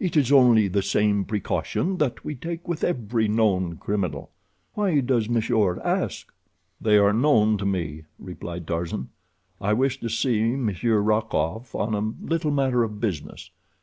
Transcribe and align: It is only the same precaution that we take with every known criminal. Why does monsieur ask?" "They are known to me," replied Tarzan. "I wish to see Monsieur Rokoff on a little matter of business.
It 0.00 0.16
is 0.16 0.32
only 0.32 0.68
the 0.68 0.80
same 0.80 1.26
precaution 1.26 1.98
that 1.98 2.24
we 2.24 2.34
take 2.34 2.66
with 2.66 2.82
every 2.82 3.28
known 3.28 3.76
criminal. 3.76 4.30
Why 4.72 5.00
does 5.00 5.28
monsieur 5.28 5.78
ask?" 5.80 6.32
"They 6.80 6.96
are 6.96 7.12
known 7.12 7.58
to 7.58 7.66
me," 7.66 8.04
replied 8.18 8.66
Tarzan. 8.66 9.10
"I 9.60 9.74
wish 9.74 10.00
to 10.00 10.08
see 10.08 10.56
Monsieur 10.56 11.00
Rokoff 11.02 11.74
on 11.74 11.94
a 11.94 12.14
little 12.24 12.52
matter 12.52 12.84
of 12.84 13.00
business. 13.00 13.50